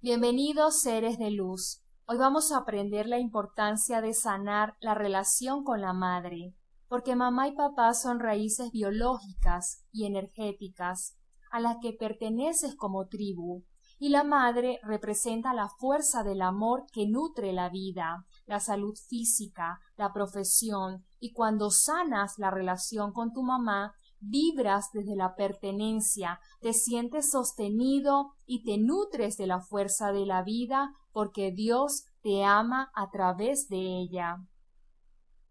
Bienvenidos 0.00 0.80
seres 0.80 1.18
de 1.18 1.32
luz. 1.32 1.82
Hoy 2.06 2.18
vamos 2.18 2.52
a 2.52 2.58
aprender 2.58 3.08
la 3.08 3.18
importancia 3.18 4.00
de 4.00 4.14
sanar 4.14 4.76
la 4.78 4.94
relación 4.94 5.64
con 5.64 5.80
la 5.80 5.92
madre, 5.92 6.54
porque 6.86 7.16
mamá 7.16 7.48
y 7.48 7.56
papá 7.56 7.92
son 7.94 8.20
raíces 8.20 8.70
biológicas 8.70 9.84
y 9.90 10.06
energéticas 10.06 11.16
a 11.50 11.58
las 11.58 11.78
que 11.82 11.94
perteneces 11.94 12.76
como 12.76 13.08
tribu, 13.08 13.64
y 13.98 14.10
la 14.10 14.22
madre 14.22 14.78
representa 14.84 15.52
la 15.52 15.68
fuerza 15.68 16.22
del 16.22 16.42
amor 16.42 16.86
que 16.92 17.08
nutre 17.08 17.52
la 17.52 17.68
vida, 17.68 18.24
la 18.46 18.60
salud 18.60 18.96
física, 19.08 19.80
la 19.96 20.12
profesión, 20.12 21.04
y 21.18 21.32
cuando 21.32 21.72
sanas 21.72 22.38
la 22.38 22.52
relación 22.52 23.12
con 23.12 23.32
tu 23.32 23.42
mamá, 23.42 23.96
vibras 24.20 24.90
desde 24.92 25.16
la 25.16 25.34
pertenencia, 25.34 26.40
te 26.60 26.72
sientes 26.72 27.30
sostenido 27.30 28.32
y 28.46 28.64
te 28.64 28.78
nutres 28.78 29.36
de 29.36 29.46
la 29.46 29.60
fuerza 29.60 30.12
de 30.12 30.26
la 30.26 30.42
vida 30.42 30.94
porque 31.12 31.52
Dios 31.52 32.04
te 32.22 32.44
ama 32.44 32.90
a 32.94 33.10
través 33.10 33.68
de 33.68 33.78
ella. 33.78 34.38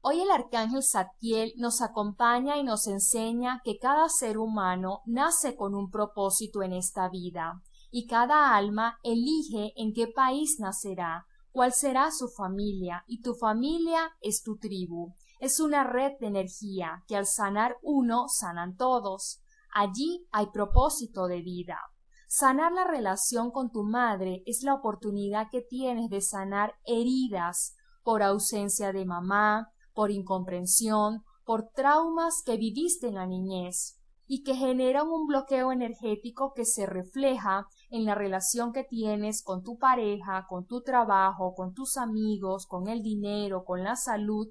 Hoy 0.00 0.20
el 0.20 0.30
arcángel 0.30 0.82
Satiel 0.82 1.52
nos 1.56 1.82
acompaña 1.82 2.56
y 2.56 2.62
nos 2.62 2.86
enseña 2.86 3.60
que 3.64 3.78
cada 3.78 4.08
ser 4.08 4.38
humano 4.38 5.02
nace 5.06 5.56
con 5.56 5.74
un 5.74 5.90
propósito 5.90 6.62
en 6.62 6.72
esta 6.72 7.08
vida, 7.08 7.60
y 7.90 8.06
cada 8.06 8.54
alma 8.54 8.98
elige 9.02 9.72
en 9.76 9.92
qué 9.92 10.06
país 10.06 10.60
nacerá, 10.60 11.26
cuál 11.50 11.72
será 11.72 12.12
su 12.12 12.28
familia, 12.28 13.04
y 13.08 13.20
tu 13.22 13.34
familia 13.34 14.12
es 14.20 14.42
tu 14.42 14.56
tribu. 14.56 15.14
Es 15.40 15.60
una 15.60 15.84
red 15.84 16.12
de 16.20 16.26
energía 16.26 17.04
que 17.06 17.16
al 17.16 17.26
sanar 17.26 17.76
uno 17.82 18.26
sanan 18.28 18.76
todos. 18.76 19.40
Allí 19.72 20.26
hay 20.32 20.46
propósito 20.46 21.28
de 21.28 21.42
vida. 21.42 21.78
Sanar 22.26 22.72
la 22.72 22.84
relación 22.84 23.50
con 23.50 23.70
tu 23.70 23.84
madre 23.84 24.42
es 24.46 24.62
la 24.62 24.74
oportunidad 24.74 25.48
que 25.50 25.62
tienes 25.62 26.10
de 26.10 26.20
sanar 26.20 26.74
heridas 26.84 27.74
por 28.02 28.22
ausencia 28.22 28.92
de 28.92 29.04
mamá, 29.04 29.70
por 29.94 30.10
incomprensión, 30.10 31.22
por 31.44 31.70
traumas 31.70 32.42
que 32.44 32.56
viviste 32.56 33.06
en 33.06 33.14
la 33.14 33.26
niñez 33.26 33.98
y 34.26 34.42
que 34.42 34.54
generan 34.54 35.08
un 35.08 35.26
bloqueo 35.26 35.72
energético 35.72 36.52
que 36.52 36.66
se 36.66 36.84
refleja 36.84 37.66
en 37.90 38.04
la 38.04 38.14
relación 38.14 38.72
que 38.72 38.84
tienes 38.84 39.42
con 39.42 39.62
tu 39.62 39.78
pareja, 39.78 40.46
con 40.48 40.66
tu 40.66 40.82
trabajo, 40.82 41.54
con 41.54 41.72
tus 41.72 41.96
amigos, 41.96 42.66
con 42.66 42.88
el 42.88 43.02
dinero, 43.02 43.64
con 43.64 43.82
la 43.82 43.96
salud 43.96 44.48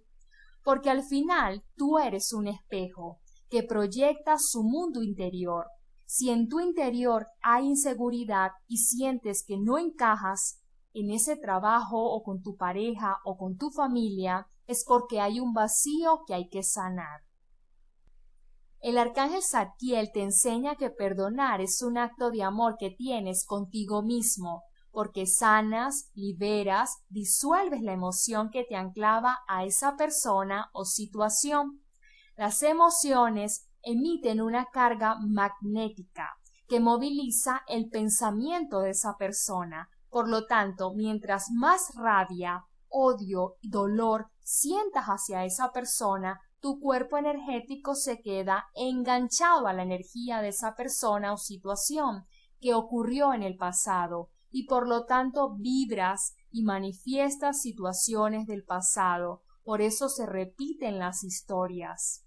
porque 0.67 0.89
al 0.89 1.01
final 1.01 1.63
tú 1.77 1.97
eres 1.97 2.33
un 2.33 2.45
espejo 2.45 3.21
que 3.49 3.63
proyecta 3.63 4.35
su 4.37 4.63
mundo 4.63 5.01
interior. 5.01 5.67
Si 6.03 6.29
en 6.29 6.49
tu 6.49 6.59
interior 6.59 7.25
hay 7.41 7.67
inseguridad 7.67 8.51
y 8.67 8.79
sientes 8.79 9.45
que 9.47 9.55
no 9.57 9.77
encajas 9.77 10.59
en 10.93 11.09
ese 11.11 11.37
trabajo 11.37 12.11
o 12.11 12.21
con 12.21 12.41
tu 12.41 12.57
pareja 12.57 13.15
o 13.23 13.37
con 13.37 13.55
tu 13.55 13.71
familia, 13.71 14.49
es 14.65 14.83
porque 14.85 15.21
hay 15.21 15.39
un 15.39 15.53
vacío 15.53 16.23
que 16.27 16.33
hay 16.33 16.49
que 16.49 16.63
sanar. 16.63 17.21
El 18.81 18.97
arcángel 18.97 19.43
Satiel 19.43 20.11
te 20.11 20.21
enseña 20.21 20.75
que 20.75 20.89
perdonar 20.89 21.61
es 21.61 21.81
un 21.81 21.97
acto 21.97 22.29
de 22.29 22.43
amor 22.43 22.75
que 22.77 22.89
tienes 22.89 23.45
contigo 23.45 24.03
mismo, 24.03 24.63
porque 24.97 25.27
sanas, 25.27 26.09
liberas, 26.15 27.03
disuelves 27.09 27.83
la 27.83 27.93
emoción 27.93 28.49
que 28.49 28.63
te 28.63 28.75
anclaba 28.75 29.41
a 29.47 29.63
esa 29.63 29.95
persona 29.95 30.71
o 30.73 30.85
situación. 30.85 31.83
Las 32.35 32.63
emociones 32.63 33.69
emiten 33.83 34.41
una 34.41 34.65
carga 34.71 35.19
magnética 35.19 36.31
que 36.67 36.79
moviliza 36.79 37.61
el 37.67 37.91
pensamiento 37.91 38.79
de 38.79 38.89
esa 38.89 39.17
persona. 39.17 39.87
Por 40.09 40.27
lo 40.27 40.47
tanto, 40.47 40.95
mientras 40.95 41.51
más 41.51 41.93
rabia, 41.93 42.65
odio 42.87 43.57
y 43.61 43.69
dolor 43.69 44.31
sientas 44.39 45.05
hacia 45.05 45.45
esa 45.45 45.71
persona, 45.71 46.41
tu 46.59 46.79
cuerpo 46.79 47.17
energético 47.17 47.93
se 47.93 48.19
queda 48.19 48.65
enganchado 48.73 49.67
a 49.67 49.73
la 49.73 49.83
energía 49.83 50.41
de 50.41 50.47
esa 50.47 50.73
persona 50.73 51.33
o 51.33 51.37
situación 51.37 52.25
que 52.59 52.73
ocurrió 52.73 53.35
en 53.35 53.43
el 53.43 53.57
pasado 53.57 54.31
y 54.49 54.65
por 54.65 54.87
lo 54.87 55.05
tanto 55.05 55.55
vibras 55.57 56.35
y 56.51 56.63
manifiestas 56.63 57.61
situaciones 57.61 58.47
del 58.47 58.63
pasado, 58.63 59.43
por 59.63 59.81
eso 59.81 60.09
se 60.09 60.25
repiten 60.25 60.99
las 60.99 61.23
historias. 61.23 62.25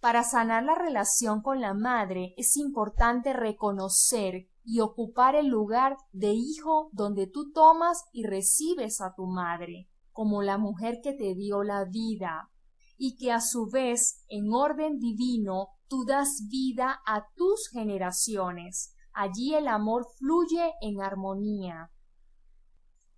Para 0.00 0.24
sanar 0.24 0.64
la 0.64 0.74
relación 0.74 1.42
con 1.42 1.60
la 1.60 1.74
madre 1.74 2.34
es 2.36 2.56
importante 2.56 3.32
reconocer 3.32 4.48
y 4.64 4.80
ocupar 4.80 5.36
el 5.36 5.46
lugar 5.46 5.96
de 6.10 6.32
hijo 6.32 6.90
donde 6.92 7.28
tú 7.28 7.52
tomas 7.52 8.04
y 8.12 8.24
recibes 8.24 9.00
a 9.00 9.14
tu 9.14 9.26
madre, 9.26 9.88
como 10.10 10.42
la 10.42 10.58
mujer 10.58 11.00
que 11.02 11.12
te 11.12 11.34
dio 11.34 11.62
la 11.62 11.84
vida, 11.84 12.50
y 12.96 13.16
que 13.16 13.32
a 13.32 13.40
su 13.40 13.68
vez, 13.68 14.24
en 14.28 14.52
orden 14.52 14.98
divino, 14.98 15.68
tú 15.88 16.04
das 16.04 16.46
vida 16.48 17.00
a 17.06 17.26
tus 17.34 17.68
generaciones, 17.68 18.94
Allí 19.14 19.54
el 19.54 19.68
amor 19.68 20.06
fluye 20.18 20.72
en 20.80 21.02
armonía. 21.02 21.90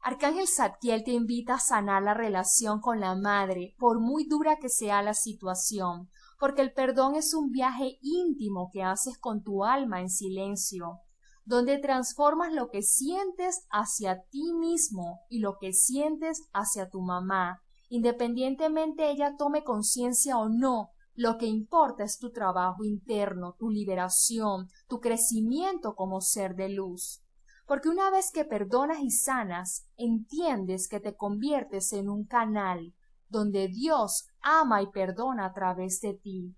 Arcángel 0.01 0.49
Satiel 0.49 1.03
te 1.03 1.13
invita 1.13 1.55
a 1.55 1.61
sanar 1.61 2.03
la 2.03 2.13
relación 2.13 2.81
con 2.81 3.01
la 3.01 3.15
madre, 3.15 3.75
por 3.79 4.01
muy 4.01 4.27
dura 4.29 4.59
que 4.59 4.69
sea 4.69 5.03
la 5.03 5.15
situación, 5.15 6.11
porque 6.39 6.61
el 6.61 6.75
perdón 6.75 7.15
es 7.15 7.33
un 7.33 7.51
viaje 7.51 7.99
íntimo 8.03 8.69
que 8.71 8.83
haces 8.83 9.19
con 9.19 9.43
tu 9.43 9.65
alma 9.65 10.03
en 10.03 10.11
silencio, 10.11 11.01
donde 11.47 11.79
transformas 11.79 12.53
lo 12.53 12.69
que 12.69 12.83
sientes 12.83 13.67
hacia 13.71 14.25
ti 14.25 14.53
mismo 14.53 15.21
y 15.31 15.39
lo 15.39 15.57
que 15.59 15.73
sientes 15.73 16.49
hacia 16.53 16.91
tu 16.91 17.01
mamá, 17.01 17.63
independientemente 17.89 19.11
ella 19.11 19.37
tome 19.39 19.65
conciencia 19.65 20.37
o 20.37 20.49
no 20.49 20.91
lo 21.17 21.39
que 21.39 21.47
importa 21.47 22.05
es 22.05 22.19
tu 22.19 22.31
trabajo 22.31 22.85
interno, 22.85 23.55
tu 23.59 23.71
liberación, 23.71 24.69
tu 24.89 25.01
crecimiento 25.01 25.95
como 25.95 26.21
ser 26.21 26.57
de 26.57 26.71
luz. 26.71 27.23
Porque 27.67 27.89
una 27.89 28.11
vez 28.11 28.31
que 28.33 28.45
perdonas 28.45 29.01
y 29.01 29.11
sanas, 29.11 29.87
entiendes 29.97 30.89
que 30.89 31.01
te 31.01 31.17
conviertes 31.17 31.93
en 31.93 32.11
un 32.11 32.25
canal 32.25 32.95
donde 33.29 33.69
Dios 33.69 34.27
ama 34.43 34.83
y 34.83 34.89
perdona 34.89 35.47
a 35.47 35.53
través 35.53 36.01
de 36.01 36.15
ti. 36.15 36.55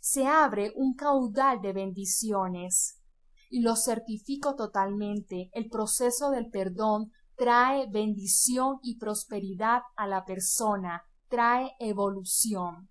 Se 0.00 0.26
abre 0.26 0.72
un 0.76 0.94
caudal 0.94 1.60
de 1.60 1.72
bendiciones. 1.72 3.00
Y 3.48 3.62
lo 3.62 3.74
certifico 3.74 4.54
totalmente. 4.54 5.50
El 5.52 5.68
proceso 5.68 6.30
del 6.30 6.50
perdón 6.50 7.10
trae 7.36 7.88
bendición 7.90 8.78
y 8.82 8.98
prosperidad 8.98 9.82
a 9.96 10.06
la 10.06 10.24
persona, 10.24 11.04
trae 11.28 11.72
evolución. 11.80 12.88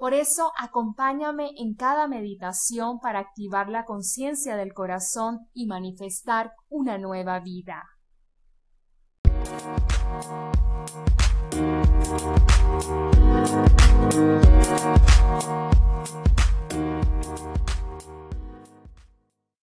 Por 0.00 0.14
eso, 0.14 0.50
acompáñame 0.56 1.50
en 1.58 1.74
cada 1.74 2.08
meditación 2.08 3.00
para 3.00 3.18
activar 3.18 3.68
la 3.68 3.84
conciencia 3.84 4.56
del 4.56 4.72
corazón 4.72 5.50
y 5.52 5.66
manifestar 5.66 6.54
una 6.70 6.96
nueva 6.96 7.38
vida. 7.40 7.84